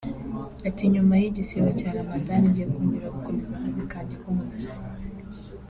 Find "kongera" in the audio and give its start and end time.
2.73-3.13